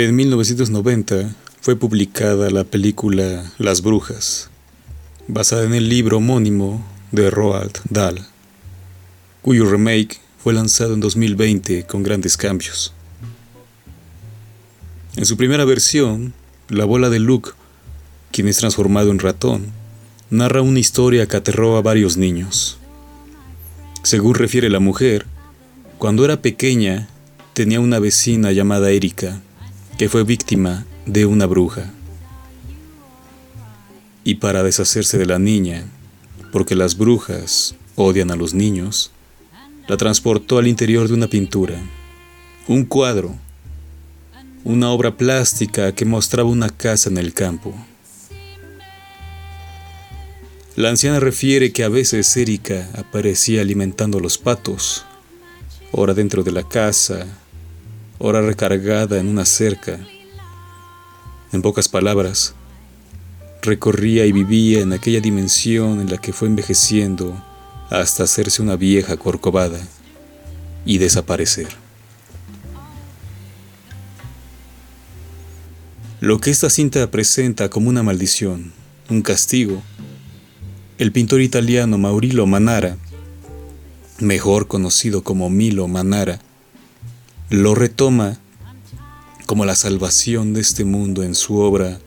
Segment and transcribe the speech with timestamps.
[0.00, 4.48] En 1990 fue publicada la película Las Brujas,
[5.26, 8.24] basada en el libro homónimo de Roald Dahl,
[9.42, 12.92] cuyo remake fue lanzado en 2020 con grandes cambios.
[15.16, 16.32] En su primera versión,
[16.68, 17.50] la bola de Luke,
[18.30, 19.72] quien es transformado en ratón,
[20.30, 22.78] narra una historia que aterró a varios niños.
[24.04, 25.26] Según refiere la mujer,
[25.98, 27.08] cuando era pequeña
[27.52, 29.42] tenía una vecina llamada Erika,
[29.98, 31.92] que fue víctima de una bruja.
[34.22, 35.86] Y para deshacerse de la niña,
[36.52, 39.10] porque las brujas odian a los niños,
[39.88, 41.82] la transportó al interior de una pintura,
[42.68, 43.34] un cuadro,
[44.62, 47.74] una obra plástica que mostraba una casa en el campo.
[50.76, 55.04] La anciana refiere que a veces Erika aparecía alimentando a los patos,
[55.90, 57.26] ora dentro de la casa,
[58.18, 59.98] ora recargada en una cerca.
[61.52, 62.54] En pocas palabras,
[63.62, 67.42] recorría y vivía en aquella dimensión en la que fue envejeciendo
[67.90, 69.80] hasta hacerse una vieja corcovada
[70.84, 71.68] y desaparecer.
[76.20, 78.72] Lo que esta cinta presenta como una maldición,
[79.08, 79.82] un castigo,
[80.98, 82.96] el pintor italiano Maurilio Manara,
[84.18, 86.40] mejor conocido como Milo Manara,
[87.50, 88.38] lo retoma
[89.46, 91.98] como la salvación de este mundo en su obra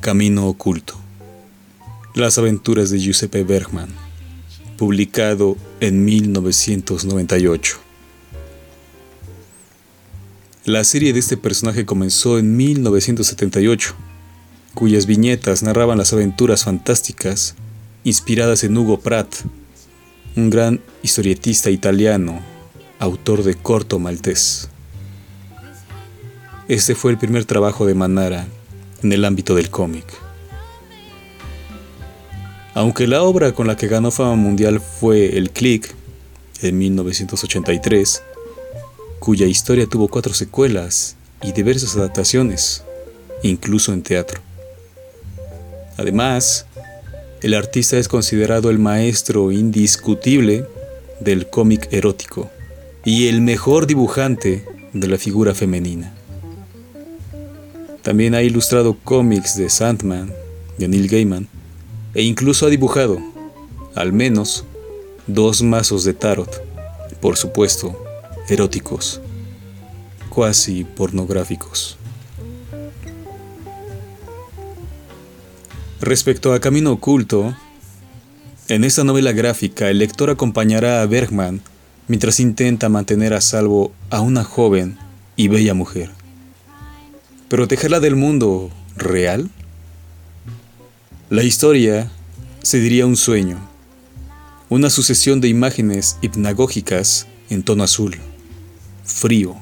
[0.00, 0.94] Camino Oculto,
[2.14, 3.90] las aventuras de Giuseppe Bergman,
[4.78, 7.76] publicado en 1998.
[10.64, 13.94] La serie de este personaje comenzó en 1978,
[14.72, 17.56] cuyas viñetas narraban las aventuras fantásticas
[18.04, 19.34] inspiradas en Hugo Pratt,
[20.34, 22.40] un gran historietista italiano,
[22.98, 24.70] autor de corto maltés.
[26.68, 28.46] Este fue el primer trabajo de Manara
[29.02, 30.04] en el ámbito del cómic.
[32.74, 35.94] Aunque la obra con la que ganó fama mundial fue El Click,
[36.60, 38.22] en 1983,
[39.18, 42.84] cuya historia tuvo cuatro secuelas y diversas adaptaciones,
[43.42, 44.42] incluso en teatro.
[45.96, 46.66] Además,
[47.40, 50.66] el artista es considerado el maestro indiscutible
[51.18, 52.50] del cómic erótico
[53.06, 56.12] y el mejor dibujante de la figura femenina.
[58.08, 60.32] También ha ilustrado cómics de Sandman,
[60.78, 61.46] de Neil Gaiman,
[62.14, 63.18] e incluso ha dibujado,
[63.94, 64.64] al menos,
[65.26, 66.50] dos mazos de tarot,
[67.20, 68.02] por supuesto,
[68.48, 69.20] eróticos,
[70.30, 71.98] cuasi pornográficos.
[76.00, 77.54] Respecto a Camino Oculto,
[78.68, 81.60] en esta novela gráfica el lector acompañará a Bergman
[82.06, 84.96] mientras intenta mantener a salvo a una joven
[85.36, 86.17] y bella mujer.
[87.48, 89.48] ¿Protegerla del mundo real?
[91.30, 92.10] La historia
[92.62, 93.58] se diría un sueño,
[94.68, 98.18] una sucesión de imágenes hipnagógicas en tono azul
[99.02, 99.56] frío,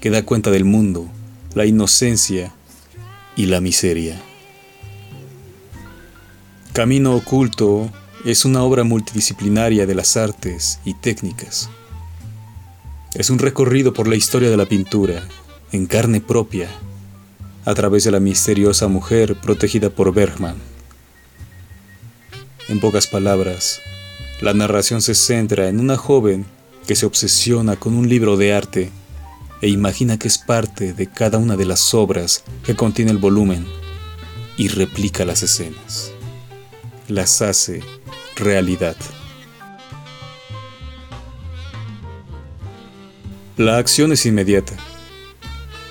[0.00, 1.06] que da cuenta del mundo,
[1.54, 2.54] la inocencia
[3.36, 4.18] y la miseria.
[6.72, 7.90] Camino Oculto
[8.24, 11.68] es una obra multidisciplinaria de las artes y técnicas.
[13.12, 15.22] Es un recorrido por la historia de la pintura,
[15.70, 16.68] en carne propia,
[17.64, 20.56] a través de la misteriosa mujer protegida por Bergman.
[22.68, 23.80] En pocas palabras,
[24.40, 26.46] la narración se centra en una joven
[26.86, 28.90] que se obsesiona con un libro de arte
[29.62, 33.66] e imagina que es parte de cada una de las obras que contiene el volumen
[34.56, 36.12] y replica las escenas.
[37.08, 37.82] Las hace
[38.36, 38.96] realidad.
[43.56, 44.74] La acción es inmediata.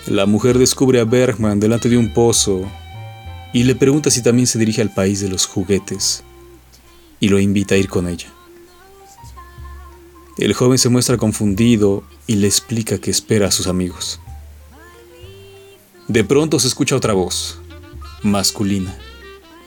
[0.07, 2.69] La mujer descubre a Bergman delante de un pozo
[3.53, 6.25] y le pregunta si también se dirige al país de los juguetes
[7.21, 8.27] y lo invita a ir con ella.
[10.37, 14.19] El joven se muestra confundido y le explica que espera a sus amigos.
[16.09, 17.61] De pronto se escucha otra voz,
[18.23, 18.93] masculina,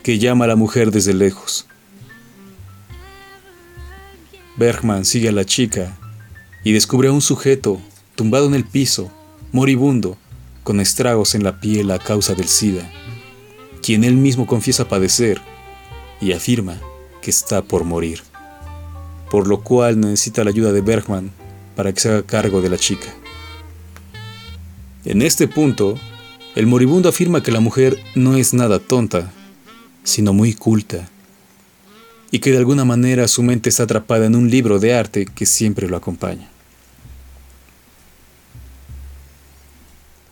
[0.03, 1.65] que llama a la mujer desde lejos.
[4.55, 5.97] Bergman sigue a la chica
[6.63, 7.81] y descubre a un sujeto
[8.15, 9.11] tumbado en el piso,
[9.51, 10.15] moribundo,
[10.67, 12.91] con estragos en la piel a causa del SIDA,
[13.81, 15.39] quien él mismo confiesa padecer
[16.19, 16.77] y afirma
[17.21, 18.21] que está por morir
[19.29, 21.31] por lo cual necesita la ayuda de Bergman
[21.75, 23.07] para que se haga cargo de la chica.
[25.05, 25.97] En este punto,
[26.55, 29.31] el moribundo afirma que la mujer no es nada tonta,
[30.03, 31.07] sino muy culta,
[32.31, 35.45] y que de alguna manera su mente está atrapada en un libro de arte que
[35.45, 36.49] siempre lo acompaña.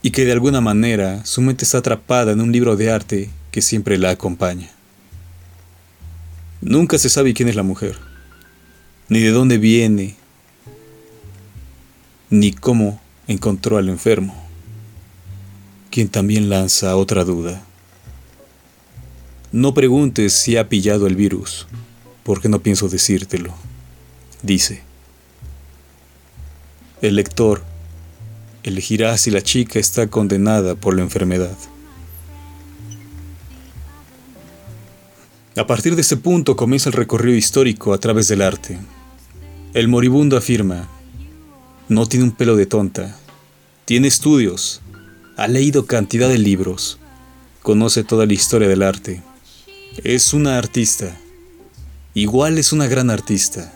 [0.06, 3.64] Y que de alguna manera su mente está atrapada en un libro de arte que
[3.64, 4.70] siempre la acompaña.
[6.62, 7.98] Nunca se sabe quién es la mujer,
[9.10, 10.16] ni de dónde viene,
[12.30, 14.36] ni cómo encontró al enfermo,
[15.90, 17.66] quien también lanza otra duda.
[19.52, 21.66] No preguntes si ha pillado el virus,
[22.22, 23.56] porque no pienso decírtelo,
[24.44, 24.84] dice.
[27.02, 27.64] El lector
[28.70, 31.56] elegirá si la chica está condenada por la enfermedad.
[35.56, 38.78] A partir de ese punto comienza el recorrido histórico a través del arte.
[39.74, 40.90] El moribundo afirma,
[41.88, 43.18] no tiene un pelo de tonta,
[43.86, 44.82] tiene estudios,
[45.38, 46.98] ha leído cantidad de libros,
[47.62, 49.22] conoce toda la historia del arte,
[50.04, 51.18] es una artista,
[52.14, 53.74] igual es una gran artista.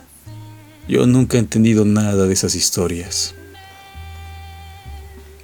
[0.88, 3.36] Yo nunca he entendido nada de esas historias.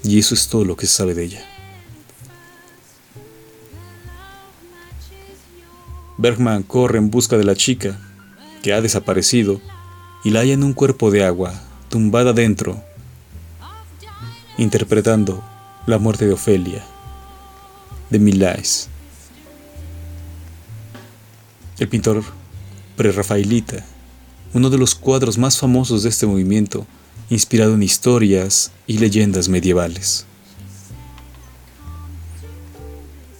[0.05, 1.43] Y eso es todo lo que se sabe de ella.
[6.17, 7.99] Bergman corre en busca de la chica,
[8.61, 9.61] que ha desaparecido,
[10.23, 11.59] y la halla en un cuerpo de agua,
[11.89, 12.83] tumbada dentro,
[14.59, 15.43] interpretando
[15.87, 16.83] la muerte de Ofelia,
[18.11, 18.89] de Milais.
[21.79, 22.23] El pintor
[22.95, 23.83] prerrafaelita,
[24.53, 26.85] uno de los cuadros más famosos de este movimiento,
[27.29, 30.25] inspirado en historias y leyendas medievales.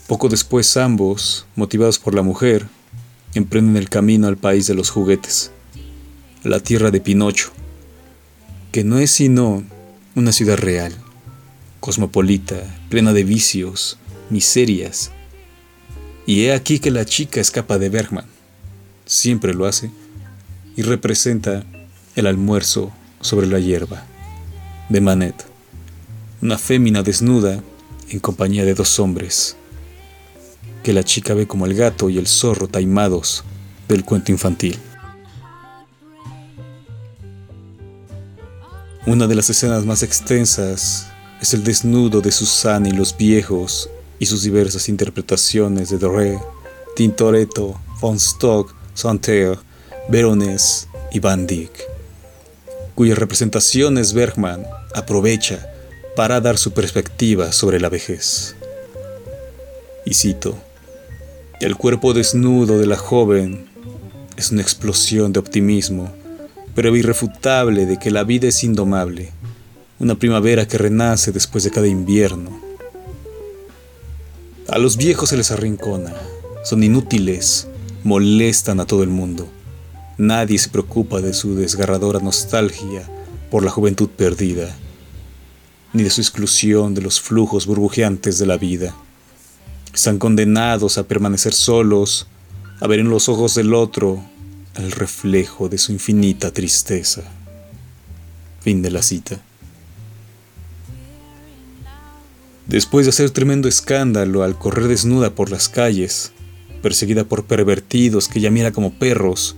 [0.07, 2.67] Poco después ambos, motivados por la mujer,
[3.33, 5.51] emprenden el camino al país de los juguetes,
[6.43, 7.51] la tierra de Pinocho,
[8.71, 9.63] que no es sino
[10.15, 10.93] una ciudad real,
[11.79, 12.55] cosmopolita,
[12.89, 13.97] plena de vicios,
[14.29, 15.11] miserias.
[16.25, 18.25] Y he aquí que la chica escapa de Bergman,
[19.05, 19.91] siempre lo hace,
[20.75, 21.63] y representa
[22.15, 22.91] el almuerzo
[23.25, 24.05] sobre la hierba,
[24.87, 25.45] de Manet,
[26.41, 27.63] una fémina desnuda
[28.09, 29.57] en compañía de dos hombres
[30.83, 33.43] que la chica ve como el gato y el zorro taimados
[33.87, 34.77] del cuento infantil.
[39.07, 41.07] Una de las escenas más extensas
[41.41, 43.89] es el desnudo de Susana y los viejos
[44.19, 46.39] y sus diversas interpretaciones de Doré,
[46.95, 49.57] Tintoretto, von Stock, Santerre,
[50.09, 51.94] Veronese y Van Dyck,
[52.95, 55.69] cuyas representaciones Bergman aprovecha
[56.15, 58.55] para dar su perspectiva sobre la vejez.
[60.05, 60.57] Y cito,
[61.59, 63.67] el cuerpo desnudo de la joven
[64.37, 66.11] es una explosión de optimismo,
[66.73, 69.31] pero irrefutable de que la vida es indomable,
[69.99, 72.61] una primavera que renace después de cada invierno.
[74.67, 76.13] A los viejos se les arrincona,
[76.63, 77.67] son inútiles,
[78.03, 79.47] molestan a todo el mundo.
[80.17, 83.09] Nadie se preocupa de su desgarradora nostalgia
[83.51, 84.73] por la juventud perdida,
[85.91, 88.95] ni de su exclusión de los flujos burbujeantes de la vida.
[89.93, 92.27] Están condenados a permanecer solos,
[92.79, 94.23] a ver en los ojos del otro
[94.75, 97.23] el reflejo de su infinita tristeza.
[98.61, 99.39] Fin de la cita.
[102.67, 106.31] Después de hacer tremendo escándalo al correr desnuda por las calles,
[106.81, 109.55] perseguida por pervertidos que ya mira como perros,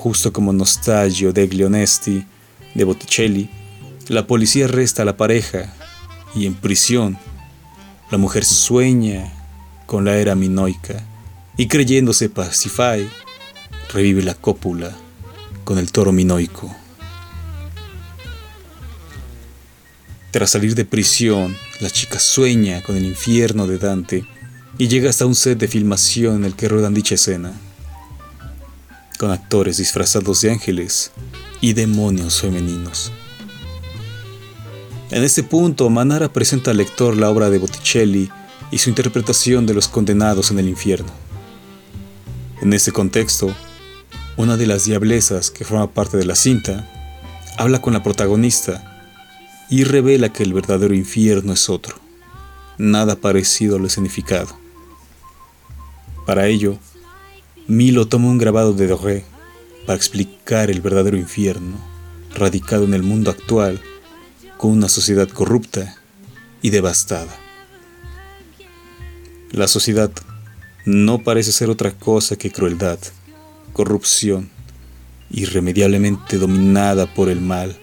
[0.00, 2.24] justo como Nostalgio de Glionesti
[2.74, 3.50] de Botticelli,
[4.08, 5.74] la policía arresta a la pareja
[6.34, 7.18] y en prisión
[8.10, 9.30] la mujer sueña
[9.84, 11.04] con la era minoica
[11.58, 13.06] y creyéndose Pacify,
[13.92, 14.96] revive la cópula
[15.64, 16.74] con el toro minoico.
[20.30, 24.24] Tras salir de prisión, la chica sueña con el infierno de Dante
[24.78, 27.52] y llega hasta un set de filmación en el que ruedan dicha escena,
[29.20, 31.10] con actores disfrazados de ángeles
[31.60, 33.12] y demonios femeninos.
[35.10, 38.30] En este punto, Manara presenta al lector la obra de Botticelli
[38.70, 41.12] y su interpretación de los condenados en el infierno.
[42.62, 43.54] En este contexto,
[44.38, 46.88] una de las diablesas que forma parte de la cinta
[47.58, 49.04] habla con la protagonista
[49.68, 51.94] y revela que el verdadero infierno es otro,
[52.78, 54.58] nada parecido a lo escenificado.
[56.24, 56.78] Para ello,
[57.70, 59.24] Milo toma un grabado de Doré
[59.86, 61.76] para explicar el verdadero infierno,
[62.34, 63.80] radicado en el mundo actual,
[64.56, 65.96] con una sociedad corrupta
[66.62, 67.32] y devastada.
[69.52, 70.10] La sociedad
[70.84, 72.98] no parece ser otra cosa que crueldad,
[73.72, 74.50] corrupción,
[75.30, 77.78] irremediablemente dominada por el mal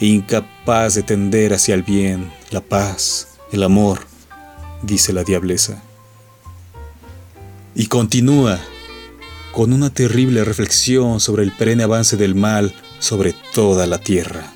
[0.00, 4.00] e incapaz de tender hacia el bien, la paz, el amor,
[4.82, 5.82] dice la diableza.
[7.74, 8.60] Y continúa
[9.52, 14.52] con una terrible reflexión sobre el perenne avance del mal sobre toda la tierra.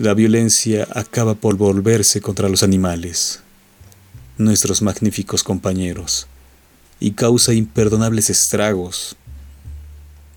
[0.00, 3.40] la violencia acaba por volverse contra los animales,
[4.38, 6.26] nuestros magníficos compañeros,
[7.00, 9.14] y causa imperdonables estragos.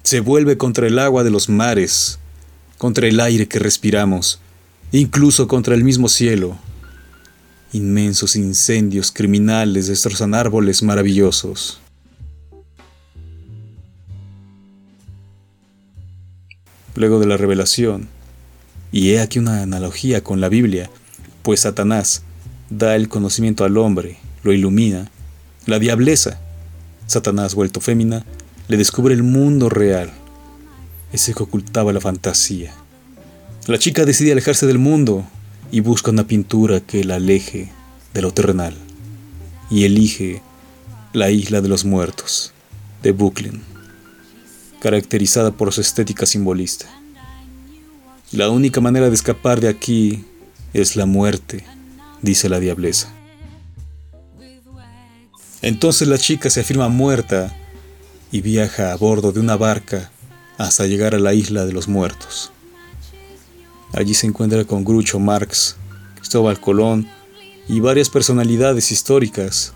[0.03, 2.19] Se vuelve contra el agua de los mares,
[2.77, 4.41] contra el aire que respiramos,
[4.91, 6.57] incluso contra el mismo cielo.
[7.71, 11.79] Inmensos incendios criminales destrozan árboles maravillosos.
[16.95, 18.07] Luego de la revelación,
[18.91, 20.89] y he aquí una analogía con la Biblia,
[21.41, 22.23] pues Satanás
[22.69, 25.09] da el conocimiento al hombre, lo ilumina,
[25.65, 26.39] la diableza,
[27.07, 28.25] Satanás vuelto fémina,
[28.67, 30.11] le descubre el mundo real,
[31.11, 32.73] ese que ocultaba la fantasía.
[33.67, 35.25] La chica decide alejarse del mundo
[35.71, 37.71] y busca una pintura que la aleje
[38.13, 38.75] de lo terrenal
[39.69, 40.41] y elige
[41.13, 42.53] la isla de los muertos
[43.01, 43.61] de Brooklyn,
[44.83, 46.87] caracterizada por su estética simbolista.
[48.33, 50.25] La única manera de escapar de aquí
[50.73, 51.63] es la muerte,
[52.21, 53.07] dice la diableza.
[55.61, 57.55] Entonces la chica se afirma muerta
[58.29, 60.11] y viaja a bordo de una barca
[60.57, 62.51] hasta llegar a la isla de los muertos.
[63.93, 65.77] Allí se encuentra con Grucho Marx,
[66.15, 67.07] Cristóbal Colón
[67.69, 69.71] y varias personalidades históricas,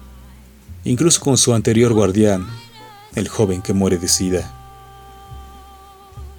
[0.84, 2.46] incluso con su anterior guardián,
[3.16, 4.57] el joven que muere de sida.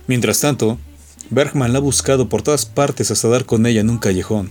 [0.09, 0.79] Mientras tanto,
[1.29, 4.51] Bergman la ha buscado por todas partes hasta dar con ella en un callejón,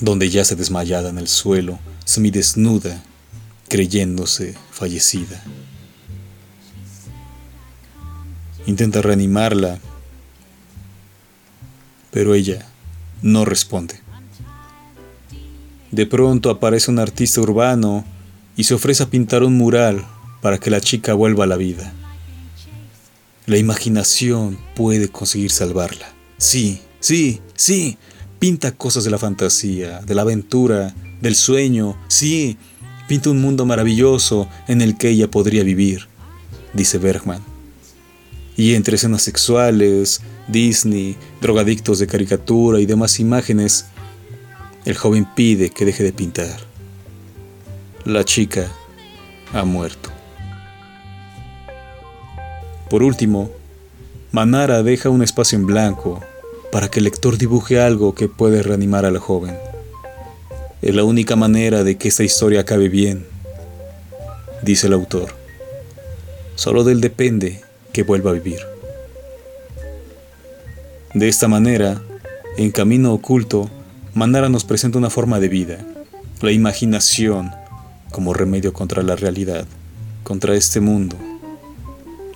[0.00, 3.02] donde yace desmayada en el suelo, semidesnuda,
[3.68, 5.42] creyéndose fallecida.
[8.66, 9.80] Intenta reanimarla,
[12.12, 12.64] pero ella
[13.22, 14.00] no responde.
[15.90, 18.04] De pronto aparece un artista urbano
[18.56, 20.06] y se ofrece a pintar un mural
[20.42, 21.92] para que la chica vuelva a la vida.
[23.48, 26.12] La imaginación puede conseguir salvarla.
[26.36, 27.96] Sí, sí, sí.
[28.38, 31.96] Pinta cosas de la fantasía, de la aventura, del sueño.
[32.08, 32.58] Sí,
[33.08, 36.08] pinta un mundo maravilloso en el que ella podría vivir,
[36.74, 37.42] dice Bergman.
[38.54, 43.86] Y entre escenas sexuales, Disney, drogadictos de caricatura y demás imágenes,
[44.84, 46.60] el joven pide que deje de pintar.
[48.04, 48.70] La chica
[49.54, 50.17] ha muerto.
[52.90, 53.50] Por último,
[54.32, 56.22] Manara deja un espacio en blanco
[56.72, 59.58] para que el lector dibuje algo que puede reanimar a la joven.
[60.80, 63.26] Es la única manera de que esta historia acabe bien,
[64.62, 65.34] dice el autor.
[66.54, 67.60] Solo de él depende
[67.92, 68.60] que vuelva a vivir.
[71.12, 72.00] De esta manera,
[72.56, 73.68] en Camino Oculto,
[74.14, 75.78] Manara nos presenta una forma de vida,
[76.40, 77.50] la imaginación
[78.12, 79.66] como remedio contra la realidad,
[80.22, 81.16] contra este mundo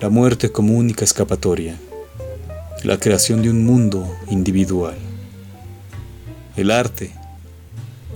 [0.03, 1.79] la muerte como única escapatoria,
[2.83, 4.97] la creación de un mundo individual,
[6.57, 7.11] el arte,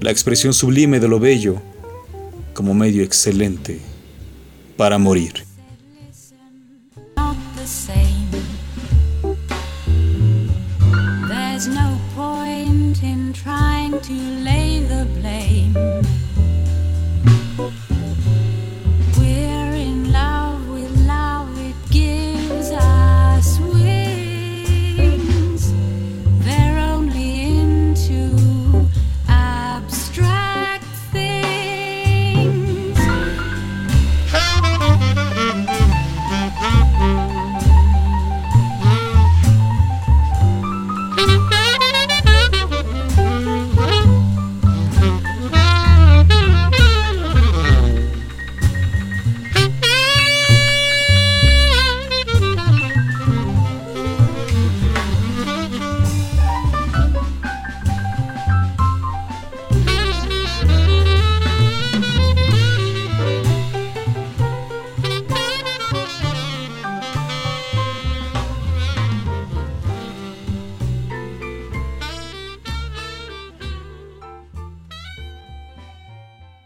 [0.02, 1.62] la expresión sublime de lo bello
[2.54, 3.80] como medio excelente
[4.76, 5.47] para morir.